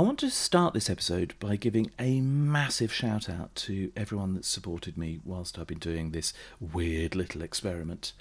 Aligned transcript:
I 0.00 0.02
want 0.02 0.18
to 0.20 0.30
start 0.30 0.72
this 0.72 0.88
episode 0.88 1.34
by 1.38 1.56
giving 1.56 1.90
a 1.98 2.22
massive 2.22 2.90
shout 2.90 3.28
out 3.28 3.54
to 3.56 3.92
everyone 3.94 4.32
that's 4.32 4.48
supported 4.48 4.96
me 4.96 5.20
whilst 5.26 5.58
I've 5.58 5.66
been 5.66 5.78
doing 5.78 6.12
this 6.12 6.32
weird 6.58 7.14
little 7.14 7.42
experiment. 7.42 8.14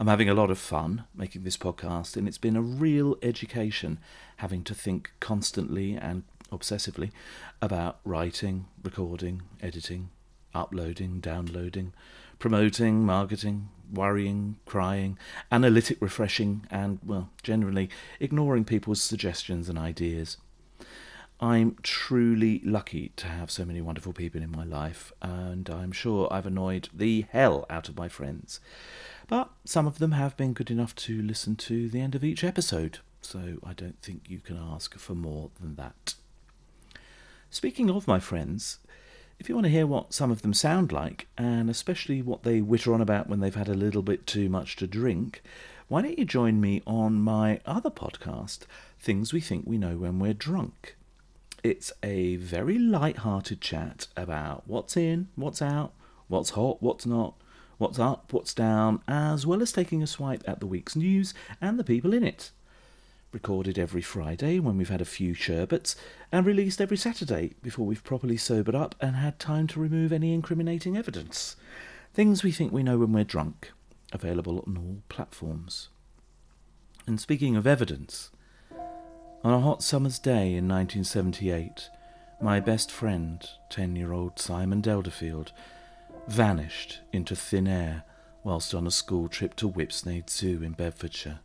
I'm 0.00 0.08
having 0.08 0.28
a 0.28 0.34
lot 0.34 0.50
of 0.50 0.58
fun 0.58 1.04
making 1.14 1.44
this 1.44 1.56
podcast, 1.56 2.16
and 2.16 2.26
it's 2.26 2.38
been 2.38 2.56
a 2.56 2.60
real 2.60 3.18
education 3.22 4.00
having 4.38 4.64
to 4.64 4.74
think 4.74 5.12
constantly 5.20 5.94
and 5.94 6.24
obsessively 6.50 7.12
about 7.60 8.00
writing, 8.04 8.66
recording, 8.82 9.42
editing, 9.60 10.10
uploading, 10.56 11.20
downloading, 11.20 11.92
promoting, 12.40 13.06
marketing, 13.06 13.68
worrying, 13.94 14.56
crying, 14.66 15.16
analytic 15.52 15.98
refreshing, 16.00 16.66
and, 16.68 16.98
well, 17.06 17.30
generally 17.44 17.88
ignoring 18.18 18.64
people's 18.64 19.00
suggestions 19.00 19.68
and 19.68 19.78
ideas. 19.78 20.36
I'm 21.42 21.76
truly 21.82 22.60
lucky 22.64 23.10
to 23.16 23.26
have 23.26 23.50
so 23.50 23.64
many 23.64 23.80
wonderful 23.80 24.12
people 24.12 24.40
in 24.40 24.52
my 24.52 24.62
life, 24.62 25.12
and 25.20 25.68
I'm 25.68 25.90
sure 25.90 26.32
I've 26.32 26.46
annoyed 26.46 26.88
the 26.94 27.26
hell 27.30 27.66
out 27.68 27.88
of 27.88 27.96
my 27.96 28.08
friends. 28.08 28.60
But 29.26 29.50
some 29.64 29.88
of 29.88 29.98
them 29.98 30.12
have 30.12 30.36
been 30.36 30.52
good 30.52 30.70
enough 30.70 30.94
to 30.94 31.20
listen 31.20 31.56
to 31.56 31.88
the 31.88 32.00
end 32.00 32.14
of 32.14 32.22
each 32.22 32.44
episode, 32.44 33.00
so 33.22 33.56
I 33.64 33.72
don't 33.72 34.00
think 34.00 34.30
you 34.30 34.38
can 34.38 34.56
ask 34.56 34.96
for 34.96 35.16
more 35.16 35.50
than 35.60 35.74
that. 35.74 36.14
Speaking 37.50 37.90
of 37.90 38.06
my 38.06 38.20
friends, 38.20 38.78
if 39.40 39.48
you 39.48 39.56
want 39.56 39.64
to 39.64 39.72
hear 39.72 39.84
what 39.88 40.14
some 40.14 40.30
of 40.30 40.42
them 40.42 40.54
sound 40.54 40.92
like, 40.92 41.26
and 41.36 41.68
especially 41.68 42.22
what 42.22 42.44
they 42.44 42.60
witter 42.60 42.94
on 42.94 43.00
about 43.00 43.28
when 43.28 43.40
they've 43.40 43.52
had 43.52 43.68
a 43.68 43.74
little 43.74 44.02
bit 44.02 44.28
too 44.28 44.48
much 44.48 44.76
to 44.76 44.86
drink, 44.86 45.42
why 45.88 46.02
don't 46.02 46.20
you 46.20 46.24
join 46.24 46.60
me 46.60 46.82
on 46.86 47.20
my 47.20 47.58
other 47.66 47.90
podcast, 47.90 48.60
Things 49.00 49.32
We 49.32 49.40
Think 49.40 49.66
We 49.66 49.76
Know 49.76 49.96
When 49.96 50.20
We're 50.20 50.34
Drunk? 50.34 50.94
It's 51.62 51.92
a 52.02 52.36
very 52.36 52.78
light 52.78 53.18
hearted 53.18 53.60
chat 53.60 54.08
about 54.16 54.64
what's 54.66 54.96
in, 54.96 55.28
what's 55.36 55.62
out, 55.62 55.92
what's 56.28 56.50
hot, 56.50 56.82
what's 56.82 57.06
not, 57.06 57.34
what's 57.78 57.98
up, 57.98 58.32
what's 58.32 58.52
down, 58.52 59.00
as 59.06 59.46
well 59.46 59.62
as 59.62 59.72
taking 59.72 60.02
a 60.02 60.06
swipe 60.06 60.42
at 60.46 60.60
the 60.60 60.66
week's 60.66 60.96
news 60.96 61.34
and 61.60 61.78
the 61.78 61.84
people 61.84 62.12
in 62.12 62.24
it 62.24 62.50
recorded 63.32 63.78
every 63.78 64.02
Friday 64.02 64.58
when 64.58 64.76
we've 64.76 64.90
had 64.90 65.00
a 65.00 65.06
few 65.06 65.34
sherbets, 65.34 65.96
and 66.30 66.46
released 66.46 66.80
every 66.80 66.96
Saturday 66.96 67.52
before 67.62 67.86
we've 67.86 68.04
properly 68.04 68.36
sobered 68.36 68.74
up 68.74 68.94
and 69.00 69.16
had 69.16 69.38
time 69.38 69.66
to 69.66 69.80
remove 69.80 70.12
any 70.12 70.34
incriminating 70.34 70.96
evidence. 70.96 71.56
Things 72.14 72.42
we 72.42 72.52
think 72.52 72.72
we 72.72 72.82
know 72.82 72.98
when 72.98 73.12
we're 73.12 73.24
drunk, 73.24 73.72
available 74.12 74.62
on 74.66 74.76
all 74.76 75.02
platforms. 75.08 75.88
And 77.06 77.20
speaking 77.20 77.56
of 77.56 77.66
evidence, 77.66 78.30
on 79.44 79.52
a 79.52 79.60
hot 79.60 79.82
summer's 79.82 80.18
day 80.18 80.54
in 80.54 80.68
1978, 80.68 81.90
my 82.40 82.60
best 82.60 82.90
friend, 82.90 83.48
10 83.70 83.96
year 83.96 84.12
old 84.12 84.38
Simon 84.38 84.80
Delderfield, 84.80 85.50
vanished 86.28 87.00
into 87.12 87.34
thin 87.34 87.66
air 87.66 88.04
whilst 88.44 88.74
on 88.74 88.86
a 88.86 88.90
school 88.90 89.28
trip 89.28 89.56
to 89.56 89.68
Whipsnade 89.68 90.30
Zoo 90.30 90.62
in 90.62 90.72
Bedfordshire. 90.72 91.40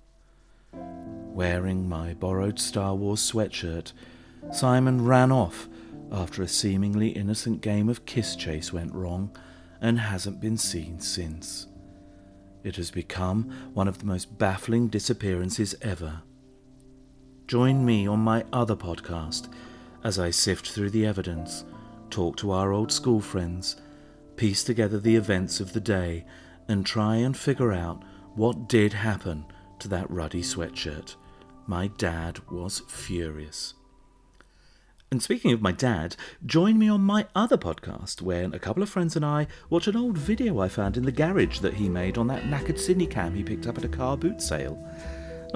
Wearing 0.73 1.89
my 1.89 2.13
borrowed 2.13 2.59
Star 2.59 2.93
Wars 2.95 3.19
sweatshirt, 3.31 3.93
Simon 4.51 5.05
ran 5.05 5.31
off 5.31 5.67
after 6.11 6.43
a 6.43 6.47
seemingly 6.47 7.09
innocent 7.09 7.61
game 7.61 7.89
of 7.89 8.05
kiss 8.05 8.35
chase 8.35 8.71
went 8.71 8.93
wrong 8.93 9.35
and 9.81 9.99
hasn't 9.99 10.39
been 10.39 10.57
seen 10.57 10.99
since. 10.99 11.67
It 12.63 12.75
has 12.75 12.91
become 12.91 13.71
one 13.73 13.87
of 13.87 13.99
the 13.99 14.05
most 14.05 14.37
baffling 14.37 14.87
disappearances 14.87 15.75
ever. 15.81 16.21
Join 17.47 17.85
me 17.85 18.05
on 18.05 18.19
my 18.19 18.43
other 18.51 18.75
podcast 18.75 19.47
as 20.03 20.19
I 20.19 20.31
sift 20.31 20.69
through 20.69 20.89
the 20.89 21.05
evidence, 21.05 21.63
talk 22.09 22.35
to 22.37 22.51
our 22.51 22.73
old 22.73 22.91
school 22.91 23.21
friends, 23.21 23.77
piece 24.35 24.65
together 24.65 24.99
the 24.99 25.15
events 25.15 25.61
of 25.61 25.71
the 25.71 25.79
day, 25.79 26.25
and 26.67 26.85
try 26.85 27.15
and 27.15 27.37
figure 27.37 27.71
out 27.71 28.03
what 28.35 28.67
did 28.67 28.91
happen 28.91 29.45
to 29.79 29.87
that 29.87 30.11
ruddy 30.11 30.41
sweatshirt. 30.41 31.15
My 31.65 31.87
dad 31.87 32.39
was 32.49 32.81
furious. 32.89 33.75
And 35.09 35.23
speaking 35.23 35.53
of 35.53 35.61
my 35.61 35.71
dad, 35.71 36.17
join 36.45 36.77
me 36.77 36.89
on 36.89 36.99
my 36.99 37.27
other 37.33 37.57
podcast 37.57 38.21
when 38.21 38.53
a 38.53 38.59
couple 38.59 38.83
of 38.83 38.89
friends 38.89 39.15
and 39.15 39.23
I 39.23 39.47
watch 39.69 39.87
an 39.87 39.95
old 39.95 40.17
video 40.17 40.59
I 40.59 40.67
found 40.67 40.97
in 40.97 41.05
the 41.05 41.13
garage 41.13 41.59
that 41.59 41.75
he 41.75 41.87
made 41.87 42.17
on 42.17 42.27
that 42.27 42.43
knackered 42.43 42.75
cine 42.75 43.09
cam 43.09 43.35
he 43.35 43.43
picked 43.43 43.67
up 43.67 43.77
at 43.77 43.85
a 43.85 43.89
car 43.89 44.17
boot 44.17 44.41
sale. 44.41 44.77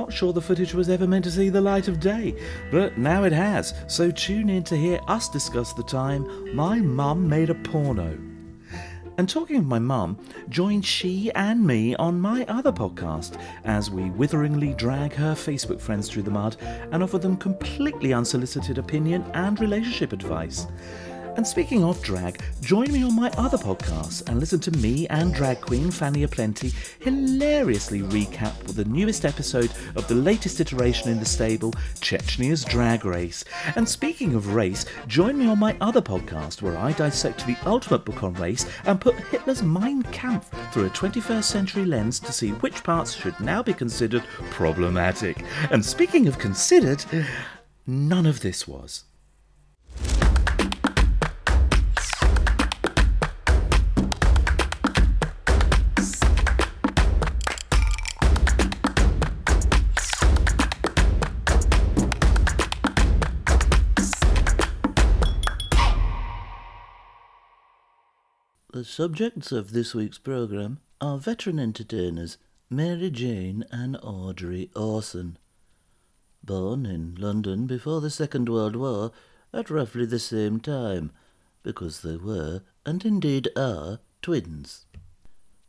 Not 0.02 0.12
sure 0.12 0.34
the 0.34 0.42
footage 0.42 0.74
was 0.74 0.90
ever 0.90 1.06
meant 1.06 1.26
to 1.26 1.32
see 1.32 1.50
the 1.50 1.62
light 1.62 1.88
of 1.88 2.00
day, 2.00 2.36
but 2.72 2.98
now 2.98 3.24
it 3.24 3.32
has, 3.32 3.76
so 3.86 4.10
tune 4.10 4.50
in 4.50 4.64
to 4.64 4.76
hear 4.76 5.00
us 5.08 5.30
discuss 5.30 5.74
the 5.74 5.84
time 5.84 6.56
my 6.56 6.80
mum 6.80 7.30
made 7.30 7.52
a 7.52 7.54
porno. 7.54 8.18
And 9.20 9.30
talking 9.30 9.58
of 9.58 9.68
my 9.68 9.78
mum, 9.78 10.18
join 10.50 10.82
she 10.82 11.32
and 11.34 11.64
me 11.64 11.96
on 11.98 12.20
my 12.20 12.46
other 12.46 12.72
podcast 12.72 13.40
as 13.64 13.92
we 13.92 14.10
witheringly 14.10 14.74
drag 14.74 15.14
her 15.14 15.36
Facebook 15.36 15.80
friends 15.80 16.10
through 16.10 16.24
the 16.24 16.32
mud 16.32 16.58
and 16.92 17.04
offer 17.04 17.20
them 17.20 17.38
completely 17.38 18.12
unsolicited 18.12 18.80
opinion 18.80 19.24
and 19.36 19.60
relationship 19.60 20.14
advice. 20.14 20.66
And 21.38 21.48
speaking 21.48 21.84
of 21.84 22.02
drag, 22.04 22.42
join 22.60 22.92
me 22.92 23.04
on 23.04 23.16
my 23.16 23.30
other 23.38 23.58
podcast 23.58 24.28
and 24.28 24.40
listen 24.40 24.60
to 24.60 24.72
me 24.72 25.08
and 25.08 25.34
drag 25.34 25.62
queen 25.62 25.90
Fanny 25.90 26.24
Aplenty 26.24 26.74
hilariously 27.00 28.02
recap 28.02 28.54
the 28.76 28.84
newest 28.86 29.24
episode 29.24 29.72
of 29.96 30.08
the 30.08 30.16
latest 30.16 30.60
iteration 30.60 31.10
in 31.10 31.20
the 31.20 31.26
stable, 31.26 31.72
Chechnya's 32.02 32.66
Drag 32.66 33.06
Race. 33.06 33.46
And 33.78 33.88
speaking 33.88 34.36
of 34.36 34.54
race, 34.54 34.86
join 35.08 35.38
me 35.38 35.48
on 35.48 35.58
my 35.58 35.76
other 35.80 36.02
podcast 36.02 36.62
where 36.62 36.78
I 36.78 36.92
dissect 36.92 37.48
the 37.48 37.58
ultimate 37.66 38.04
book 38.04 38.24
on 38.24 38.34
race 38.34 38.66
and 38.84 39.00
put 39.00 39.16
Hitler's 39.16 39.64
Mein 39.64 40.04
Kampf 40.04 40.50
through 40.74 40.88
a 40.88 40.90
21st 40.90 41.44
century 41.44 41.86
lens 41.86 42.20
to 42.20 42.34
see 42.34 42.50
which 42.50 42.84
parts 42.84 43.14
should 43.14 43.40
now 43.40 43.64
be 43.64 43.74
considered 43.74 44.24
problematic. 44.50 45.44
And 45.72 45.84
speaking 45.84 46.28
of 46.28 46.38
considered, 46.38 47.06
none 47.88 48.26
of 48.26 48.42
this 48.42 48.68
was. 48.68 49.06
Subjects 68.92 69.54
of 69.54 69.72
this 69.72 69.96
week's 69.96 70.18
programme 70.18 70.78
are 71.00 71.18
veteran 71.18 71.58
entertainers 71.58 72.38
Mary 72.70 73.10
Jane 73.10 73.64
and 73.72 73.98
Audrey 74.04 74.70
Orson. 74.76 75.38
Born 76.44 76.86
in 76.86 77.16
London 77.16 77.68
before 77.68 78.02
the 78.02 78.10
Second 78.10 78.50
World 78.50 78.76
War 78.76 79.14
at 79.54 79.70
roughly 79.70 80.06
the 80.06 80.20
same 80.20 80.60
time, 80.60 81.12
because 81.64 82.02
they 82.02 82.18
were, 82.18 82.64
and 82.86 83.06
indeed 83.06 83.48
are, 83.56 84.00
twins. 84.22 84.86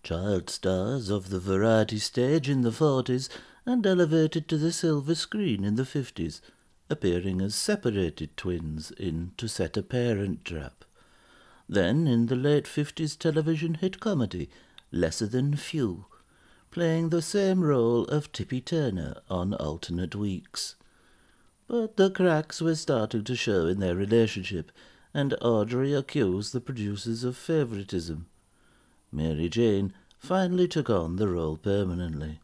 Child 0.03 0.51
stars 0.51 1.09
of 1.09 1.31
the 1.31 1.39
variety 1.39 2.01
stage 2.01 2.49
in 2.49 2.63
the 2.63 2.73
forties 2.73 3.29
and 3.65 3.87
elevated 3.87 4.49
to 4.49 4.59
the 4.59 4.73
silver 4.73 5.15
screen 5.15 5.63
in 5.63 5.77
the 5.77 5.87
fifties, 5.87 6.43
appearing 6.91 7.41
as 7.41 7.55
separated 7.55 8.37
twins 8.37 8.91
in 8.91 9.31
To 9.37 9.47
Set 9.47 9.77
a 9.77 9.83
Parent 9.85 10.45
Trap. 10.45 10.85
Then, 11.73 12.07
in 12.07 12.27
the 12.27 12.37
late 12.37 12.69
fifties 12.69 13.17
television 13.17 13.77
hit 13.77 13.99
comedy, 13.99 14.51
Lesser 14.91 15.27
Than 15.27 15.57
Few, 15.57 16.05
playing 16.71 17.09
the 17.09 17.23
same 17.23 17.63
role 17.63 18.05
of 18.09 18.31
Tippy 18.31 18.61
Turner 18.61 19.15
on 19.31 19.55
alternate 19.55 20.15
weeks. 20.15 20.75
But 21.67 21.97
the 21.97 22.11
cracks 22.11 22.61
were 22.61 22.75
starting 22.75 23.25
to 23.25 23.35
show 23.35 23.65
in 23.69 23.81
their 23.81 23.97
relationship, 23.97 24.71
and 25.15 25.35
Audrey 25.41 25.95
accused 25.95 26.53
the 26.53 26.61
producers 26.61 27.25
of 27.25 27.39
favouritism. 27.39 28.27
Mary 29.11 29.49
Jane 29.49 29.95
finally 30.19 30.69
took 30.69 30.91
on 30.91 31.17
the 31.17 31.29
role 31.29 31.57
permanently. 31.57 32.41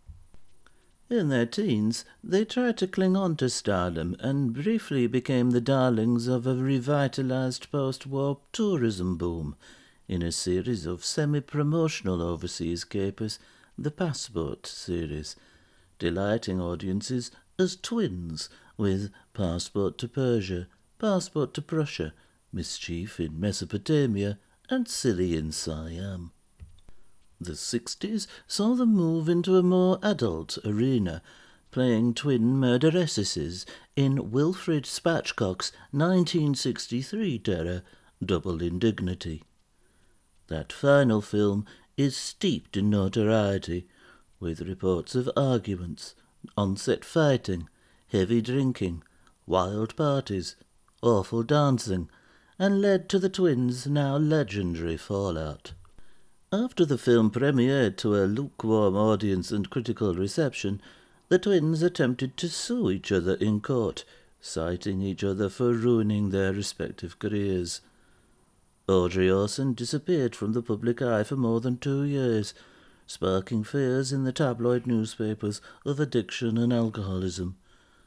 In 1.11 1.29
their 1.29 1.47
teens, 1.47 2.05
they 2.23 2.45
tried 2.45 2.77
to 2.79 2.87
cling 2.87 3.17
on 3.17 3.37
to 3.37 3.49
stardom 3.49 4.15
and 4.21 4.53
briefly 4.53 5.07
became 5.07 5.53
the 5.53 5.61
darlings 5.61 6.27
of 6.27 6.47
a 6.47 6.55
revitalized 6.55 7.71
post 7.71 8.07
war 8.07 8.41
tourism 8.53 9.17
boom 9.17 9.57
in 10.07 10.21
a 10.21 10.31
series 10.31 10.85
of 10.85 11.05
semi 11.05 11.41
promotional 11.41 12.21
overseas 12.21 12.85
capers, 12.85 13.39
the 13.79 13.91
Passport 13.91 14.67
series, 14.67 15.35
delighting 15.99 16.61
audiences 16.61 17.31
as 17.59 17.77
twins 17.77 18.51
with 18.77 19.11
Passport 19.33 19.97
to 19.99 20.09
Persia, 20.09 20.67
Passport 20.99 21.55
to 21.55 21.63
Prussia, 21.63 22.13
Mischief 22.53 23.19
in 23.19 23.41
Mesopotamia, 23.41 24.39
and 24.69 24.87
Silly 24.87 25.37
in 25.37 25.53
Siam. 25.53 26.33
The 27.41 27.53
60s 27.53 28.27
saw 28.47 28.75
them 28.75 28.95
move 28.95 29.29
into 29.29 29.57
a 29.57 29.63
more 29.63 29.99
adult 30.03 30.59
arena, 30.65 31.23
playing 31.71 32.15
twin 32.15 32.57
murderesses 32.57 33.65
in 33.95 34.33
Wilfred 34.33 34.85
Spatchcock's 34.85 35.71
1963 35.93 37.39
terror, 37.39 37.83
Double 38.25 38.61
Indignity. 38.61 39.45
That 40.49 40.73
final 40.73 41.21
film 41.21 41.65
is 41.97 42.17
steeped 42.17 42.77
in 42.77 42.91
notoriety, 42.91 43.87
with 44.41 44.63
reports 44.63 45.15
of 45.15 45.31
arguments, 45.37 46.15
on-set 46.57 47.05
fighting, 47.05 47.69
heavy 48.09 48.41
drinking, 48.41 49.05
wild 49.47 49.95
parties, 49.95 50.57
awful 51.03 51.43
dancing, 51.43 52.11
and 52.59 52.81
led 52.81 53.09
to 53.09 53.19
the 53.19 53.29
twins' 53.29 53.87
now 53.87 54.17
legendary 54.17 54.97
fallout. 54.97 55.75
After 56.51 56.87
the 56.87 56.97
film 56.97 57.31
premiered 57.31 57.99
to 57.99 58.15
a 58.17 58.25
lukewarm 58.25 58.97
audience 58.97 59.53
and 59.53 59.69
critical 59.69 60.15
reception, 60.15 60.81
the 61.29 61.39
twins 61.39 61.83
attempted 61.83 62.39
to 62.39 62.49
sue 62.49 62.91
each 62.91 63.13
other 63.13 63.35
in 63.35 63.61
court, 63.61 64.07
citing 64.41 65.03
each 65.03 65.23
other 65.23 65.51
for 65.51 65.75
ruining 65.75 66.31
their 66.31 66.55
respective 66.55 67.19
careers. 67.19 67.83
Audrey 68.89 69.31
Orson 69.31 69.75
disappeared 69.75 70.35
from 70.35 70.55
the 70.55 70.63
public 70.63 71.03
eye 71.03 71.23
for 71.23 71.37
more 71.37 71.61
than 71.61 71.77
two 71.77 72.03
years, 72.03 72.55
sparking 73.07 73.63
fears 73.63 74.11
in 74.11 74.25
the 74.25 74.33
tabloid 74.33 74.87
newspapers 74.87 75.61
of 75.85 76.01
addiction 76.01 76.57
and 76.57 76.73
alcoholism, 76.73 77.57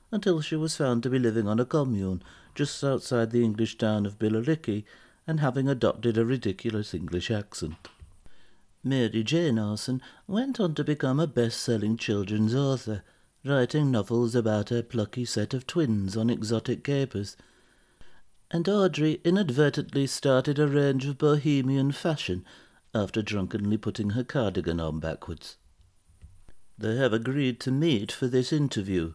until 0.09 0.41
she 0.41 0.55
was 0.55 0.75
found 0.75 1.03
to 1.03 1.11
be 1.11 1.19
living 1.19 1.47
on 1.47 1.59
a 1.59 1.65
commune 1.65 2.23
just 2.55 2.83
outside 2.83 3.29
the 3.29 3.44
English 3.44 3.77
town 3.77 4.07
of 4.07 4.17
Billericay 4.17 4.83
and 5.27 5.41
having 5.41 5.67
adopted 5.67 6.17
a 6.17 6.25
ridiculous 6.25 6.95
English 6.95 7.29
accent. 7.29 7.89
Mary 8.83 9.24
Jane 9.24 9.60
Orson 9.60 10.01
went 10.28 10.60
on 10.60 10.74
to 10.75 10.83
become 10.83 11.19
a 11.19 11.28
best-selling 11.28 11.98
children's 11.98 12.56
author, 12.56 13.04
writing 13.45 13.92
novels 13.92 14.33
about 14.33 14.72
a 14.72 14.81
plucky 14.81 15.25
set 15.25 15.54
of 15.54 15.68
twins 15.68 16.18
on 16.18 16.30
exotic 16.30 16.83
capers. 16.83 17.38
And 18.50 18.68
Audrey 18.68 19.22
inadvertently 19.24 20.07
started 20.07 20.60
a 20.60 20.68
range 20.68 21.06
of 21.06 21.18
bohemian 21.18 21.92
fashion 21.92 22.44
after 22.94 23.22
drunkenly 23.22 23.78
putting 23.78 24.12
her 24.12 24.24
cardigan 24.24 24.80
on 24.80 25.00
backwards. 25.00 25.57
They 26.78 26.98
have 26.98 27.13
agreed 27.13 27.60
to 27.62 27.72
meet 27.72 28.12
for 28.12 28.28
this 28.28 28.51
interview. 28.51 29.13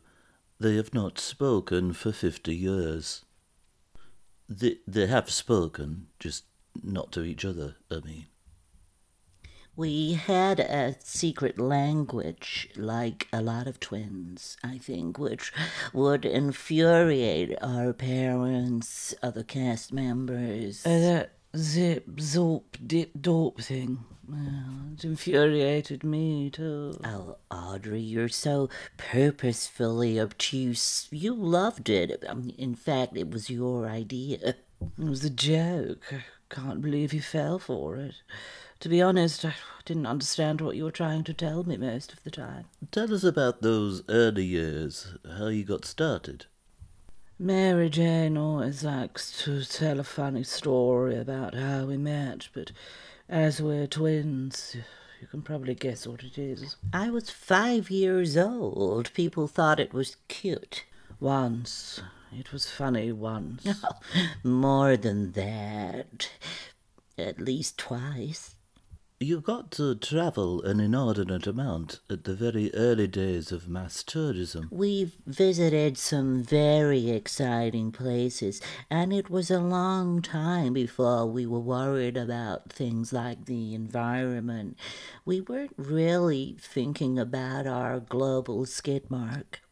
They 0.61 0.77
have 0.77 0.95
not 0.95 1.19
spoken 1.19 1.93
for 1.93 2.13
fifty 2.13 2.55
years. 2.55 3.25
They, 4.49 4.79
they 4.87 5.09
have 5.09 5.29
spoken, 5.29 6.07
just 6.21 6.45
not 6.83 7.11
to 7.13 7.25
each 7.25 7.45
other, 7.45 7.75
I 7.91 7.97
mean. 7.97 8.27
We 9.76 10.14
had 10.14 10.58
a 10.58 10.96
secret 11.05 11.58
language, 11.58 12.70
like 12.76 13.28
a 13.31 13.43
lot 13.43 13.67
of 13.67 13.78
twins, 13.78 14.56
I 14.64 14.78
think, 14.78 15.19
which 15.19 15.52
would 15.93 16.25
infuriate 16.25 17.55
our 17.61 17.93
parents, 17.93 19.14
other 19.23 19.43
cast 19.43 19.93
members. 19.93 20.87
Uh, 20.87 20.99
that 21.00 21.32
zip, 21.55 22.06
zorp, 22.17 22.62
dip, 22.87 23.12
dorp 23.19 23.62
thing. 23.62 23.99
Well, 24.26 24.93
it 24.94 25.05
infuriated 25.05 26.02
me 26.02 26.49
too. 26.49 26.99
Oh, 27.05 27.37
Audrey, 27.50 28.00
you're 28.00 28.31
so 28.31 28.70
purposefully 28.96 30.19
obtuse. 30.19 31.06
You 31.11 31.34
loved 31.34 31.90
it. 31.90 32.25
Um, 32.26 32.50
in 32.56 32.75
fact, 32.75 33.14
it 33.17 33.31
was 33.31 33.50
your 33.50 33.87
idea. 33.87 34.38
It 34.43 34.64
was 34.96 35.22
a 35.22 35.31
joke. 35.31 36.02
I 36.12 36.25
can't 36.49 36.81
believe 36.81 37.12
you 37.12 37.20
fell 37.20 37.58
for 37.58 37.96
it. 37.96 38.14
To 38.81 38.88
be 38.88 39.00
honest, 39.00 39.44
I 39.44 39.55
didn't 39.87 40.06
understand 40.06 40.61
what 40.61 40.76
you 40.76 40.84
were 40.84 40.90
trying 40.90 41.25
to 41.25 41.32
tell 41.32 41.64
me 41.64 41.76
most 41.76 42.12
of 42.12 42.23
the 42.25 42.31
time. 42.31 42.67
Tell 42.90 43.12
us 43.12 43.25
about 43.25 43.62
those 43.62 44.02
early 44.08 44.44
years, 44.44 45.14
how 45.38 45.46
you 45.46 45.64
got 45.64 45.84
started. 45.84 46.46
Mary 47.38 47.88
Jane 47.88 48.37
always 48.37 48.84
likes 48.84 49.43
to 49.44 49.64
tell 49.64 50.00
a 50.00 50.05
funny 50.05 50.43
story 50.43 51.17
about 51.19 51.55
how 51.55 51.84
we 51.84 51.96
met, 51.96 52.49
but 52.52 52.73
as 53.28 53.61
we're 53.61 53.87
twins, 53.87 54.76
you 55.20 55.26
can 55.26 55.43
probably 55.43 55.75
guess 55.75 56.06
what 56.06 56.22
it 56.22 56.38
is. 56.38 56.76
I 56.93 57.11
was 57.11 57.31
five 57.31 57.90
years 57.90 58.37
old. 58.37 59.12
People 59.14 59.46
thought 59.49 59.81
it 59.81 59.93
was 59.94 60.17
cute. 60.29 60.84
Once. 61.20 62.00
It 62.32 62.52
was 62.52 62.70
funny 62.70 63.12
once. 63.12 63.67
More 64.44 64.96
than 64.96 65.32
that. 65.32 66.31
At 67.17 67.40
least 67.40 67.79
twice. 67.79 68.56
You 69.19 69.41
got 69.41 69.71
to 69.73 69.95
travel 69.95 70.61
an 70.63 70.79
inordinate 70.79 71.47
amount 71.47 72.01
at 72.11 72.25
the 72.25 72.35
very 72.35 72.71
early 72.75 73.07
days 73.07 73.51
of 73.51 73.67
mass 73.67 74.03
tourism. 74.03 74.69
We've 74.71 75.17
visited 75.25 75.97
some 75.97 76.43
very 76.43 77.09
exciting 77.09 77.93
places, 77.93 78.61
and 78.91 79.15
it 79.15 79.31
was 79.31 79.51
a 79.51 79.59
long 79.59 80.21
time 80.21 80.75
before 80.75 81.25
we 81.25 81.47
were 81.47 81.61
worried 81.61 82.19
about 82.19 82.71
things 82.71 83.11
like 83.11 83.47
the 83.47 83.75
environment. 83.75 84.77
We 85.25 85.41
weren't 85.41 85.73
really 85.79 86.59
thinking 86.61 87.19
about 87.19 87.67
our 87.67 88.01
global 88.01 88.67
skid 88.67 89.11
mark. 89.11 89.63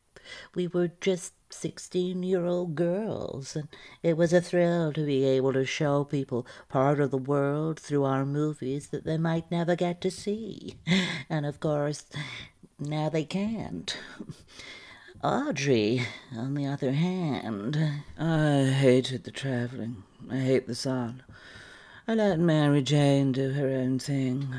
We 0.54 0.68
were 0.68 0.92
just 1.02 1.34
16 1.54 2.22
year 2.22 2.44
old 2.44 2.74
girls, 2.74 3.56
and 3.56 3.68
it 4.02 4.16
was 4.16 4.32
a 4.32 4.40
thrill 4.40 4.92
to 4.92 5.06
be 5.06 5.24
able 5.24 5.52
to 5.52 5.64
show 5.64 6.04
people 6.04 6.46
part 6.68 7.00
of 7.00 7.10
the 7.10 7.16
world 7.16 7.78
through 7.78 8.04
our 8.04 8.26
movies 8.26 8.88
that 8.88 9.04
they 9.04 9.16
might 9.16 9.50
never 9.50 9.76
get 9.76 10.00
to 10.02 10.10
see. 10.10 10.76
And 11.30 11.46
of 11.46 11.58
course, 11.58 12.04
now 12.78 13.08
they 13.08 13.24
can't. 13.24 13.96
Audrey, 15.24 16.06
on 16.36 16.54
the 16.54 16.66
other 16.66 16.92
hand, 16.92 17.78
I 18.18 18.64
hated 18.64 19.24
the 19.24 19.30
travelling. 19.30 20.02
I 20.30 20.36
hate 20.36 20.66
the 20.66 20.74
sun. 20.74 21.22
I 22.06 22.14
let 22.14 22.38
Mary 22.38 22.82
Jane 22.82 23.32
do 23.32 23.52
her 23.52 23.68
own 23.68 23.98
thing. 23.98 24.54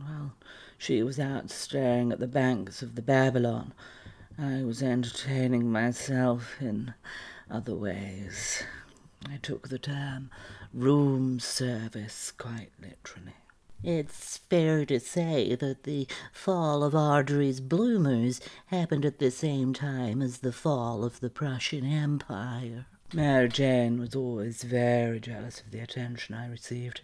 Well, 0.00 0.32
she 0.76 1.04
was 1.04 1.20
out 1.20 1.50
staring 1.50 2.10
at 2.10 2.18
the 2.18 2.26
banks 2.26 2.82
of 2.82 2.96
the 2.96 3.02
Babylon. 3.02 3.72
I 4.40 4.62
was 4.62 4.84
entertaining 4.84 5.72
myself 5.72 6.56
in 6.60 6.94
other 7.50 7.74
ways. 7.74 8.62
I 9.28 9.38
took 9.38 9.68
the 9.68 9.80
term 9.80 10.30
room 10.72 11.40
service 11.40 12.30
quite 12.30 12.70
literally. 12.80 13.34
It's 13.82 14.36
fair 14.36 14.84
to 14.86 15.00
say 15.00 15.56
that 15.56 15.82
the 15.82 16.06
fall 16.32 16.84
of 16.84 16.94
Audrey's 16.94 17.60
bloomers 17.60 18.40
happened 18.66 19.04
at 19.04 19.18
the 19.18 19.32
same 19.32 19.72
time 19.72 20.22
as 20.22 20.38
the 20.38 20.52
fall 20.52 21.02
of 21.02 21.18
the 21.18 21.30
Prussian 21.30 21.84
Empire. 21.84 22.86
Mary 23.12 23.48
Jane 23.48 23.98
was 23.98 24.14
always 24.14 24.62
very 24.62 25.18
jealous 25.18 25.60
of 25.60 25.72
the 25.72 25.80
attention 25.80 26.36
I 26.36 26.46
received. 26.48 27.00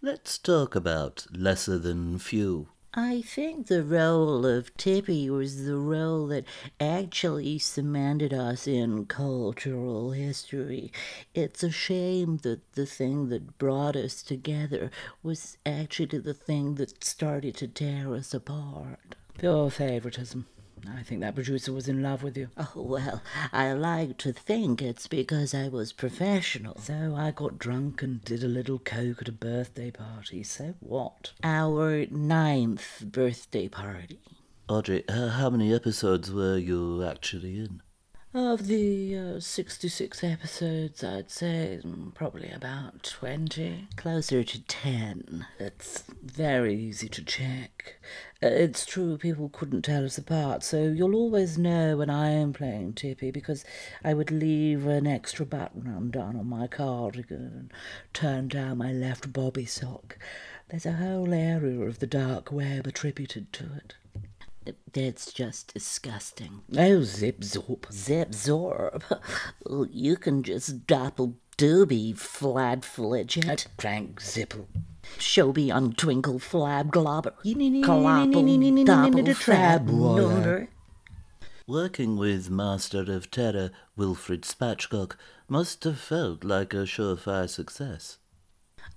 Let's 0.00 0.38
talk 0.38 0.74
about 0.74 1.26
lesser 1.32 1.78
than 1.78 2.18
few. 2.18 2.68
I 2.94 3.22
think 3.22 3.68
the 3.68 3.82
role 3.82 4.44
of 4.44 4.76
Tippy 4.76 5.30
was 5.30 5.64
the 5.64 5.78
role 5.78 6.26
that 6.26 6.44
actually 6.78 7.58
cemented 7.58 8.34
us 8.34 8.66
in 8.66 9.06
cultural 9.06 10.10
history. 10.10 10.92
It's 11.32 11.62
a 11.62 11.70
shame 11.70 12.36
that 12.42 12.72
the 12.72 12.84
thing 12.84 13.30
that 13.30 13.56
brought 13.56 13.96
us 13.96 14.22
together 14.22 14.90
was 15.22 15.56
actually 15.64 16.18
the 16.18 16.34
thing 16.34 16.74
that 16.74 17.02
started 17.02 17.56
to 17.56 17.66
tear 17.66 18.14
us 18.14 18.34
apart. 18.34 19.14
Pure 19.38 19.70
favoritism. 19.70 20.46
I 20.88 21.02
think 21.02 21.20
that 21.20 21.34
producer 21.34 21.72
was 21.72 21.88
in 21.88 22.02
love 22.02 22.22
with 22.22 22.36
you. 22.36 22.48
Oh, 22.56 22.70
well, 22.74 23.22
I 23.52 23.72
like 23.72 24.18
to 24.18 24.32
think 24.32 24.82
it's 24.82 25.06
because 25.06 25.54
I 25.54 25.68
was 25.68 25.92
professional. 25.92 26.78
So 26.78 27.14
I 27.16 27.30
got 27.30 27.58
drunk 27.58 28.02
and 28.02 28.24
did 28.24 28.42
a 28.42 28.48
little 28.48 28.78
coke 28.78 29.22
at 29.22 29.28
a 29.28 29.32
birthday 29.32 29.90
party. 29.90 30.42
So 30.42 30.74
what? 30.80 31.32
Our 31.42 32.06
ninth 32.10 33.04
birthday 33.04 33.68
party. 33.68 34.20
Audrey, 34.68 35.06
uh, 35.08 35.28
how 35.28 35.50
many 35.50 35.74
episodes 35.74 36.32
were 36.32 36.56
you 36.56 37.04
actually 37.04 37.58
in? 37.58 37.82
Of 38.34 38.66
the 38.66 39.14
uh, 39.14 39.40
66 39.40 40.24
episodes, 40.24 41.04
I'd 41.04 41.30
say 41.30 41.78
probably 42.14 42.50
about 42.50 43.02
20. 43.02 43.88
Closer 43.96 44.42
to 44.42 44.62
10. 44.62 45.46
It's 45.58 46.04
very 46.22 46.74
easy 46.74 47.10
to 47.10 47.22
check. 47.22 47.96
Uh, 48.42 48.46
it's 48.46 48.86
true 48.86 49.18
people 49.18 49.50
couldn't 49.50 49.82
tell 49.82 50.06
us 50.06 50.16
apart, 50.16 50.64
so 50.64 50.84
you'll 50.84 51.14
always 51.14 51.58
know 51.58 51.98
when 51.98 52.08
I 52.08 52.30
am 52.30 52.54
playing 52.54 52.94
Tippy 52.94 53.30
because 53.30 53.66
I 54.02 54.14
would 54.14 54.30
leave 54.30 54.86
an 54.86 55.06
extra 55.06 55.44
button 55.44 55.86
undone 55.86 56.36
on 56.36 56.48
my 56.48 56.68
cardigan 56.68 57.36
and 57.36 57.72
turn 58.14 58.48
down 58.48 58.78
my 58.78 58.92
left 58.92 59.34
bobby 59.34 59.66
sock. 59.66 60.16
There's 60.70 60.86
a 60.86 60.92
whole 60.92 61.34
area 61.34 61.80
of 61.80 61.98
the 61.98 62.06
dark 62.06 62.50
web 62.50 62.86
attributed 62.86 63.52
to 63.52 63.64
it. 63.76 63.96
That's 64.92 65.32
just 65.32 65.74
disgusting. 65.74 66.62
Oh, 66.76 67.02
zip 67.02 67.40
zorp. 67.40 67.92
Zip 67.92 68.30
zorp. 68.30 69.02
You 69.90 70.16
can 70.16 70.42
just 70.42 70.86
doppel 70.86 71.34
doobie 71.58 72.14
flab 72.14 72.84
fligget. 72.84 73.66
Crank 73.76 74.20
zipple. 74.20 74.66
Shoby 75.18 75.70
on 75.70 75.94
twinkle 75.94 76.38
flab 76.38 76.90
globber. 76.90 77.34
Clopple 77.82 78.84
doppel 78.84 79.34
trab 79.34 79.86
water. 79.90 80.68
Working 81.66 82.16
with 82.16 82.50
Master 82.50 83.10
of 83.12 83.30
Terror 83.30 83.70
Wilfred 83.96 84.42
Spatchcock 84.42 85.16
must 85.48 85.84
have 85.84 85.98
felt 85.98 86.44
like 86.44 86.74
a 86.74 86.84
surefire 86.84 87.48
success. 87.48 88.18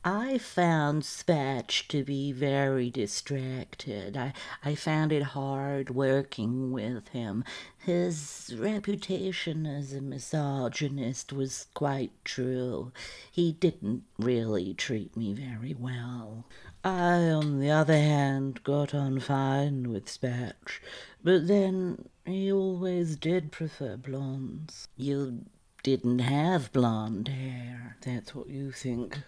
I 0.03 0.37
found 0.37 1.01
Spatch 1.01 1.87
to 1.87 2.03
be 2.03 2.31
very 2.31 2.89
distracted. 2.89 4.15
I, 4.15 4.33
I 4.63 4.75
found 4.75 5.11
it 5.11 5.23
hard 5.23 5.89
working 5.89 6.71
with 6.71 7.07
him. 7.07 7.43
His 7.77 8.55
reputation 8.57 9.65
as 9.65 9.93
a 9.93 10.01
misogynist 10.01 11.33
was 11.33 11.67
quite 11.73 12.11
true. 12.23 12.91
He 13.31 13.51
didn't 13.51 14.03
really 14.19 14.73
treat 14.73 15.17
me 15.17 15.33
very 15.33 15.73
well. 15.73 16.45
I, 16.83 17.29
on 17.29 17.59
the 17.59 17.71
other 17.71 17.97
hand, 17.97 18.63
got 18.63 18.93
on 18.93 19.19
fine 19.19 19.91
with 19.91 20.05
Spatch, 20.05 20.79
but 21.23 21.47
then 21.47 22.09
he 22.25 22.51
always 22.51 23.15
did 23.15 23.51
prefer 23.51 23.97
blondes. 23.97 24.87
You 24.95 25.45
didn't 25.81 26.19
have 26.19 26.71
blonde 26.71 27.27
hair. 27.27 27.97
That's 28.01 28.35
what 28.35 28.49
you 28.49 28.71
think. 28.71 29.19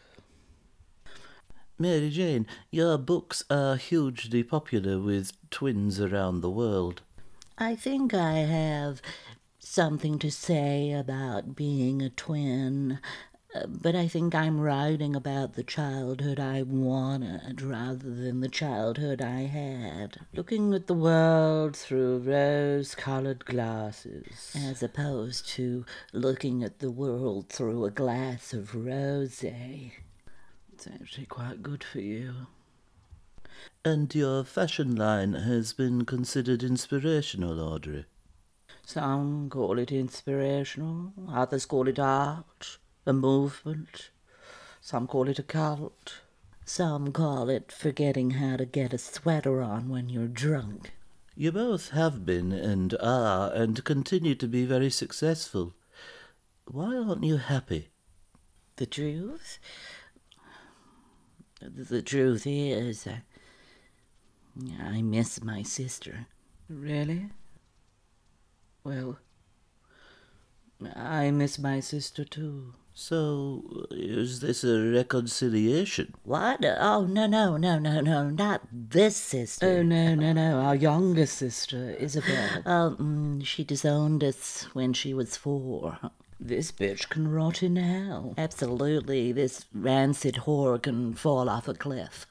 Mary 1.79 2.09
Jane, 2.09 2.47
your 2.71 2.97
books 2.97 3.43
are 3.51 3.75
hugely 3.75 4.41
popular 4.41 4.99
with 4.99 5.31
twins 5.51 5.99
around 5.99 6.41
the 6.41 6.49
world. 6.49 7.03
I 7.55 7.75
think 7.75 8.15
I 8.15 8.39
have 8.39 8.99
something 9.59 10.17
to 10.19 10.31
say 10.31 10.91
about 10.91 11.55
being 11.55 12.01
a 12.01 12.09
twin, 12.09 12.97
uh, 13.53 13.67
but 13.67 13.95
I 13.95 14.07
think 14.07 14.33
I'm 14.33 14.59
writing 14.59 15.15
about 15.15 15.53
the 15.53 15.63
childhood 15.63 16.39
I 16.39 16.63
wanted 16.63 17.61
rather 17.61 18.09
than 18.09 18.39
the 18.39 18.49
childhood 18.49 19.21
I 19.21 19.41
had. 19.41 20.17
Looking 20.33 20.73
at 20.73 20.87
the 20.87 20.95
world 20.95 21.75
through 21.75 22.17
rose 22.19 22.95
colored 22.95 23.45
glasses. 23.45 24.51
As 24.55 24.81
opposed 24.81 25.47
to 25.49 25.85
looking 26.11 26.63
at 26.63 26.79
the 26.79 26.89
world 26.89 27.49
through 27.49 27.85
a 27.85 27.91
glass 27.91 28.51
of 28.51 28.73
rose. 28.73 29.45
It's 30.77 30.85
actually 30.85 31.25
quite 31.25 31.63
good 31.63 31.83
for 31.83 31.99
you. 31.99 32.45
And 33.83 34.13
your 34.13 34.43
fashion 34.43 34.95
line 34.95 35.33
has 35.33 35.73
been 35.73 36.05
considered 36.05 36.61
inspirational, 36.61 37.59
Audrey. 37.59 38.05
Some 38.85 39.49
call 39.49 39.79
it 39.79 39.91
inspirational, 39.91 41.13
others 41.27 41.65
call 41.65 41.87
it 41.87 41.97
art, 41.97 42.77
a 43.07 43.13
movement. 43.13 44.11
Some 44.79 45.07
call 45.07 45.27
it 45.27 45.39
a 45.39 45.43
cult. 45.43 46.19
Some 46.63 47.11
call 47.11 47.49
it 47.49 47.71
forgetting 47.71 48.31
how 48.31 48.57
to 48.57 48.65
get 48.65 48.93
a 48.93 48.99
sweater 48.99 49.63
on 49.63 49.89
when 49.89 50.09
you're 50.09 50.27
drunk. 50.27 50.91
You 51.35 51.53
both 51.53 51.89
have 51.89 52.23
been 52.23 52.51
and 52.51 52.93
are 53.01 53.51
and 53.51 53.83
continue 53.83 54.35
to 54.35 54.47
be 54.47 54.63
very 54.65 54.91
successful. 54.91 55.73
Why 56.65 56.95
aren't 56.95 57.23
you 57.23 57.37
happy? 57.37 57.87
The 58.75 58.85
truth? 58.85 59.57
The 61.59 62.01
truth 62.01 62.45
is, 62.45 63.07
uh, 63.07 63.17
I 64.79 65.01
miss 65.01 65.43
my 65.43 65.63
sister. 65.63 66.27
Really? 66.69 67.29
Well, 68.83 69.17
I 70.95 71.31
miss 71.31 71.57
my 71.57 71.79
sister 71.79 72.23
too. 72.23 72.73
So, 72.93 73.85
is 73.91 74.39
this 74.39 74.63
a 74.63 74.79
reconciliation? 74.91 76.13
What? 76.23 76.65
Oh, 76.65 77.05
no, 77.05 77.27
no, 77.27 77.57
no, 77.57 77.77
no, 77.77 78.01
no, 78.01 78.29
not 78.29 78.61
this 78.71 79.15
sister. 79.15 79.67
Oh, 79.67 79.83
no, 79.83 80.15
no, 80.15 80.33
no, 80.33 80.59
our 80.61 80.75
younger 80.75 81.27
sister, 81.27 81.95
Isabel. 81.99 82.63
Oh, 82.65 82.95
mm, 82.99 83.45
she 83.45 83.63
disowned 83.63 84.23
us 84.23 84.63
when 84.73 84.93
she 84.93 85.13
was 85.13 85.37
four. 85.37 85.99
This 86.39 86.71
bitch 86.71 87.09
can 87.09 87.31
rot 87.31 87.63
in 87.63 87.75
hell. 87.77 88.35
Absolutely, 88.37 89.31
this 89.31 89.65
rancid 89.73 90.35
whore 90.45 90.81
can 90.81 91.13
fall 91.13 91.49
off 91.49 91.67
a 91.67 91.73
cliff. 91.73 92.27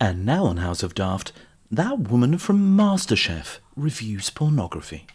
And 0.00 0.24
now 0.24 0.44
on 0.46 0.58
House 0.58 0.82
of 0.82 0.94
Daft, 0.94 1.32
that 1.70 2.08
woman 2.08 2.38
from 2.38 2.76
MasterChef 2.76 3.58
reviews 3.76 4.30
pornography. 4.30 5.06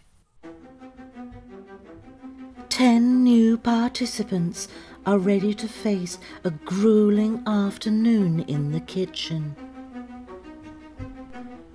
Ten 2.70 3.24
new 3.24 3.58
participants 3.58 4.68
are 5.06 5.18
ready 5.18 5.54
to 5.54 5.68
face 5.68 6.20
a 6.44 6.52
grueling 6.52 7.42
afternoon 7.48 8.42
in 8.42 8.72
the 8.74 8.82
kitchen. 8.82 9.56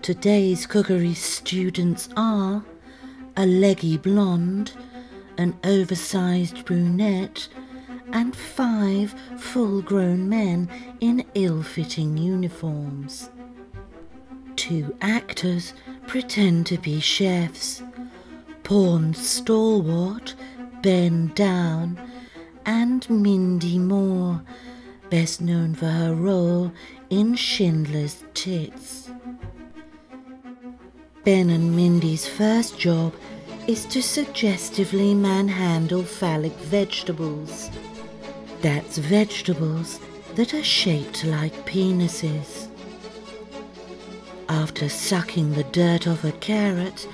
Today's 0.02 0.66
cookery 0.66 1.12
students 1.12 2.08
are 2.16 2.64
a 3.36 3.44
leggy 3.44 3.98
blonde, 3.98 4.72
an 5.36 5.58
oversized 5.62 6.64
brunette, 6.64 7.48
and 8.10 8.34
five 8.34 9.14
full 9.36 9.82
grown 9.82 10.26
men 10.26 10.70
in 11.00 11.24
ill 11.34 11.62
fitting 11.62 12.16
uniforms. 12.16 13.28
Two 14.56 14.96
actors 15.02 15.74
pretend 16.06 16.66
to 16.68 16.78
be 16.78 16.98
chefs 16.98 17.82
Porn 18.62 19.12
stalwart 19.12 20.34
Ben 20.82 21.30
Down 21.34 22.00
and 22.64 23.08
Mindy 23.10 23.78
Moore, 23.78 24.42
best 25.10 25.42
known 25.42 25.74
for 25.74 25.88
her 25.88 26.14
role 26.14 26.72
in 27.10 27.34
Schindler's 27.36 28.24
Tits. 28.32 28.99
Ben 31.22 31.50
and 31.50 31.76
Mindy's 31.76 32.26
first 32.26 32.78
job 32.78 33.14
is 33.66 33.84
to 33.86 34.02
suggestively 34.02 35.14
manhandle 35.14 36.02
phallic 36.02 36.54
vegetables. 36.54 37.70
That's 38.62 38.96
vegetables 38.96 40.00
that 40.34 40.54
are 40.54 40.64
shaped 40.64 41.24
like 41.24 41.52
penises. 41.66 42.68
After 44.48 44.88
sucking 44.88 45.52
the 45.52 45.64
dirt 45.64 46.08
off 46.08 46.24
a 46.24 46.32
carrot, 46.32 47.06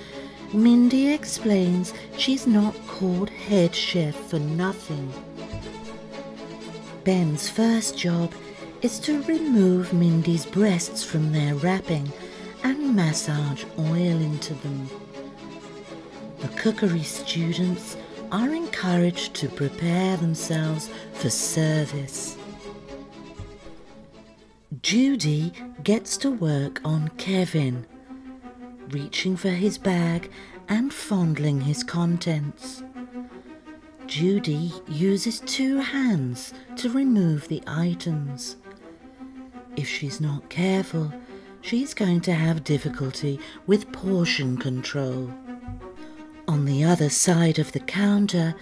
Mindy 0.52 1.08
explains 1.08 1.92
she's 2.16 2.46
not 2.46 2.76
called 2.86 3.28
head 3.28 3.74
chef 3.74 4.14
for 4.14 4.38
nothing. 4.38 5.12
Ben's 7.02 7.48
first 7.48 7.98
job 7.98 8.32
is 8.82 9.00
to 9.00 9.20
remove 9.24 9.92
Mindy's 9.92 10.46
breasts 10.46 11.02
from 11.02 11.32
their 11.32 11.56
wrapping 11.56 12.12
and 12.62 12.94
massage 12.94 13.64
oil 13.78 14.20
into 14.20 14.54
them. 14.54 14.88
The 16.40 16.48
cookery 16.48 17.02
students 17.02 17.96
are 18.32 18.52
encouraged 18.52 19.34
to 19.34 19.48
prepare 19.48 20.16
themselves 20.16 20.90
for 21.14 21.30
service. 21.30 22.36
Judy 24.82 25.52
gets 25.82 26.16
to 26.18 26.30
work 26.30 26.80
on 26.84 27.08
Kevin, 27.16 27.86
reaching 28.90 29.36
for 29.36 29.50
his 29.50 29.78
bag 29.78 30.30
and 30.68 30.92
fondling 30.92 31.60
his 31.60 31.82
contents. 31.82 32.82
Judy 34.06 34.72
uses 34.86 35.40
two 35.40 35.78
hands 35.78 36.52
to 36.76 36.90
remove 36.90 37.48
the 37.48 37.62
items. 37.66 38.56
If 39.76 39.88
she's 39.88 40.20
not 40.20 40.48
careful, 40.48 41.12
she's 41.66 41.94
going 41.94 42.20
to 42.20 42.32
have 42.32 42.62
difficulty 42.62 43.40
with 43.66 43.90
portion 43.90 44.56
control. 44.56 45.28
On 46.46 46.64
the 46.64 46.84
other 46.84 47.10
side 47.10 47.58
of 47.58 47.72
the 47.72 47.80
counter, 47.80 48.54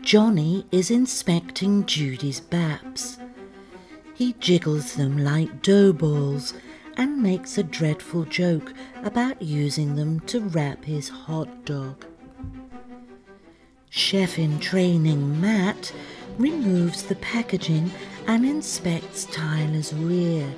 Johnny 0.00 0.64
is 0.70 0.92
inspecting 0.92 1.84
Judy's 1.86 2.40
baps. 2.40 3.18
He 4.14 4.34
jiggles 4.34 4.94
them 4.94 5.18
like 5.18 5.60
dough 5.60 5.92
balls 5.92 6.54
and 6.96 7.20
makes 7.20 7.58
a 7.58 7.64
dreadful 7.64 8.24
joke 8.24 8.72
about 9.02 9.42
using 9.42 9.96
them 9.96 10.20
to 10.20 10.38
wrap 10.40 10.84
his 10.84 11.08
hot 11.08 11.64
dog. 11.64 12.06
Chef 13.90 14.38
in 14.38 14.60
training 14.60 15.40
Matt 15.40 15.92
removes 16.38 17.02
the 17.02 17.16
packaging 17.16 17.90
and 18.28 18.46
inspects 18.46 19.24
Tyler's 19.24 19.92
rear, 19.92 20.48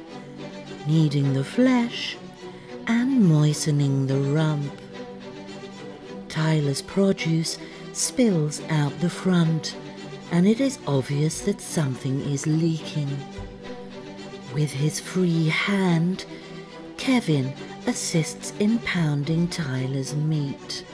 kneading 0.89 1.35
the 1.35 1.45
flesh 1.45 2.17
and 2.87 3.23
moistening 3.23 4.07
the 4.07 4.17
rump. 4.17 4.73
Tyler's 6.31 6.81
produce 6.81 7.59
spills 7.93 8.63
out 8.71 8.99
the 9.01 9.11
front, 9.11 9.77
and 10.33 10.49
it 10.49 10.63
is 10.63 10.79
obvious 10.87 11.43
that 11.43 11.61
something 11.61 12.23
is 12.23 12.47
leaking. 12.47 13.11
With 14.55 14.71
his 14.71 14.99
free 14.99 15.49
hand, 15.49 16.25
Kevin 16.97 17.53
assists 17.87 18.55
in 18.59 18.79
pounding 18.79 19.47
Tyler's 19.49 20.17
meat. 20.17 20.87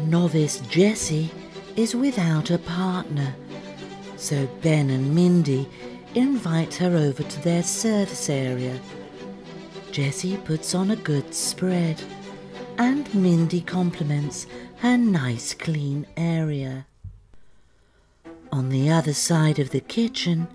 Novice 0.00 0.58
Jessie 0.62 1.30
is 1.76 1.94
without 1.94 2.50
a 2.50 2.58
partner, 2.58 3.36
so 4.16 4.48
Ben 4.62 4.90
and 4.90 5.14
Mindy 5.14 5.68
invite 6.14 6.74
her 6.74 6.96
over 6.96 7.22
to 7.22 7.42
their 7.42 7.62
service 7.62 8.28
area. 8.28 8.78
Jessie 9.90 10.36
puts 10.38 10.74
on 10.74 10.90
a 10.90 10.96
good 10.96 11.34
spread, 11.34 12.00
and 12.78 13.12
Mindy 13.14 13.60
compliments 13.60 14.46
her 14.78 14.96
nice 14.96 15.54
clean 15.54 16.06
area. 16.16 16.86
On 18.50 18.68
the 18.68 18.90
other 18.90 19.14
side 19.14 19.58
of 19.58 19.70
the 19.70 19.80
kitchen, 19.80 20.48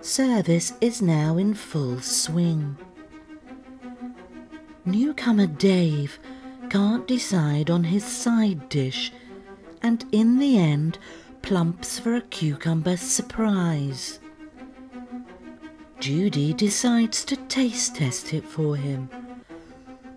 service 0.00 0.72
is 0.80 1.02
now 1.02 1.36
in 1.36 1.54
full 1.54 2.00
swing. 2.00 2.76
Newcomer 4.84 5.46
Dave 5.46 6.18
can't 6.70 7.06
decide 7.06 7.70
on 7.70 7.84
his 7.84 8.04
side 8.04 8.68
dish 8.68 9.12
and 9.82 10.04
in 10.12 10.38
the 10.38 10.58
end 10.58 10.98
plumps 11.42 11.98
for 11.98 12.14
a 12.14 12.20
cucumber 12.20 12.96
surprise. 12.96 14.18
Judy 16.00 16.52
decides 16.52 17.24
to 17.24 17.36
taste 17.36 17.96
test 17.96 18.32
it 18.32 18.44
for 18.44 18.76
him. 18.76 19.10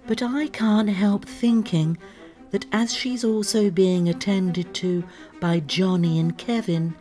But 0.06 0.22
I 0.22 0.48
can't 0.48 0.90
help 0.90 1.26
thinking 1.26 1.98
that 2.52 2.66
as 2.72 2.94
she's 2.94 3.24
also 3.24 3.72
being 3.72 4.08
attended 4.08 4.74
to 4.76 5.04
by 5.40 5.60
Johnny 5.62 6.20
and 6.20 6.38
Kevin, 6.38 6.94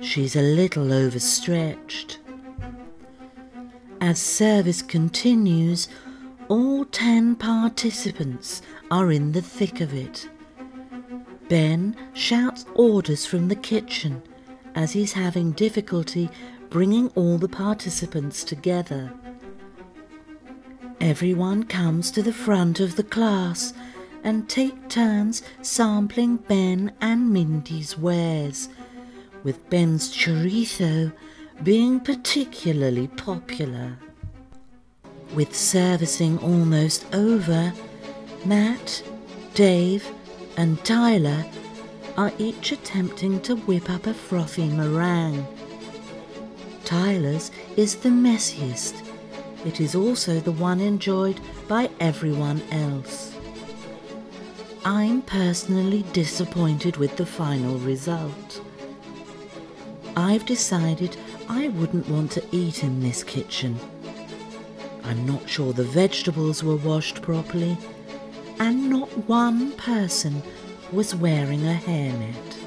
she's 0.00 0.36
a 0.36 0.42
little 0.42 0.92
overstretched. 0.92 2.18
As 4.02 4.18
service 4.18 4.82
continues, 4.82 5.88
all 6.48 6.84
ten 6.84 7.36
participants 7.36 8.60
are 8.90 9.12
in 9.12 9.32
the 9.32 9.42
thick 9.42 9.80
of 9.80 9.94
it. 9.94 10.28
Ben 11.48 11.96
shouts 12.12 12.66
orders 12.74 13.24
from 13.24 13.48
the 13.48 13.56
kitchen 13.56 14.22
as 14.74 14.92
he's 14.92 15.12
having 15.12 15.52
difficulty 15.52 16.28
bringing 16.70 17.08
all 17.10 17.36
the 17.36 17.48
participants 17.48 18.44
together. 18.44 19.12
Everyone 21.00 21.64
comes 21.64 22.10
to 22.12 22.22
the 22.22 22.32
front 22.32 22.78
of 22.78 22.94
the 22.96 23.02
class 23.02 23.74
and 24.22 24.48
take 24.48 24.88
turns 24.88 25.42
sampling 25.62 26.36
Ben 26.36 26.92
and 27.00 27.32
Mindy's 27.32 27.98
wares, 27.98 28.68
with 29.42 29.68
Ben's 29.68 30.14
chorizo 30.14 31.12
being 31.62 32.00
particularly 32.00 33.08
popular. 33.08 33.98
With 35.34 35.54
servicing 35.54 36.38
almost 36.38 37.06
over, 37.14 37.72
Matt, 38.44 39.02
Dave, 39.54 40.08
and 40.56 40.82
Tyler 40.84 41.44
are 42.16 42.32
each 42.38 42.72
attempting 42.72 43.40
to 43.40 43.56
whip 43.56 43.88
up 43.88 44.06
a 44.06 44.14
frothy 44.14 44.68
meringue. 44.68 45.46
Tyler's 46.90 47.52
is 47.76 47.94
the 47.94 48.08
messiest. 48.08 49.06
It 49.64 49.80
is 49.80 49.94
also 49.94 50.40
the 50.40 50.50
one 50.50 50.80
enjoyed 50.80 51.38
by 51.68 51.88
everyone 52.00 52.60
else. 52.72 53.32
I'm 54.84 55.22
personally 55.22 56.04
disappointed 56.12 56.96
with 56.96 57.16
the 57.16 57.24
final 57.24 57.78
result. 57.78 58.60
I've 60.16 60.44
decided 60.46 61.16
I 61.48 61.68
wouldn't 61.68 62.08
want 62.08 62.32
to 62.32 62.44
eat 62.50 62.82
in 62.82 62.98
this 62.98 63.22
kitchen. 63.22 63.78
I'm 65.04 65.24
not 65.24 65.48
sure 65.48 65.72
the 65.72 65.84
vegetables 65.84 66.64
were 66.64 66.74
washed 66.74 67.22
properly, 67.22 67.78
and 68.58 68.90
not 68.90 69.28
one 69.28 69.70
person 69.76 70.42
was 70.90 71.14
wearing 71.14 71.64
a 71.68 71.74
hairnet. 71.74 72.59